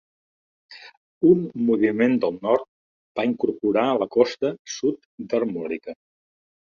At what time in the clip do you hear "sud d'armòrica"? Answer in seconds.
4.77-5.95